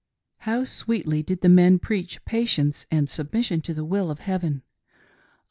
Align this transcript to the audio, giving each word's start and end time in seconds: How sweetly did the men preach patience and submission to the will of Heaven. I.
How 0.39 0.63
sweetly 0.63 1.21
did 1.21 1.41
the 1.41 1.47
men 1.47 1.77
preach 1.77 2.25
patience 2.25 2.87
and 2.89 3.07
submission 3.07 3.61
to 3.61 3.73
the 3.75 3.85
will 3.85 4.09
of 4.09 4.21
Heaven. 4.21 4.63
I. 4.91 4.95